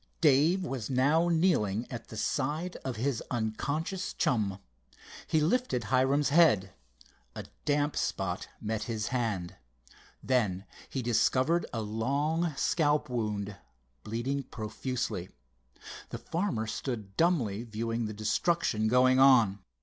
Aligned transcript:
Dave 0.19 0.63
was 0.65 0.89
now 0.89 1.29
kneeling 1.29 1.85
at 1.91 2.07
the 2.07 2.17
side 2.17 2.75
of 2.77 2.95
his 2.95 3.21
unconscious 3.29 4.13
chum. 4.15 4.57
He 5.27 5.39
lifted 5.39 5.83
Hiram's 5.93 6.29
head. 6.29 6.73
A 7.35 7.45
damp 7.65 7.95
spot 7.95 8.47
met 8.59 8.85
his 8.85 9.09
hand. 9.09 9.57
Then 10.23 10.65
he 10.89 11.03
discovered 11.03 11.67
a 11.71 11.81
long 11.81 12.51
scalp 12.55 13.09
wound, 13.09 13.57
bleeding 14.03 14.41
profusely. 14.41 15.29
The 16.09 16.17
farmer 16.17 16.65
stood 16.65 17.15
dumbly 17.15 17.61
viewing 17.61 18.05
the 18.07 18.13
destruction 18.13 18.87
going 18.87 19.19
on. 19.19 19.59